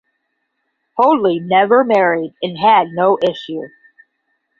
[0.97, 3.67] Hoadly never married and had no issue.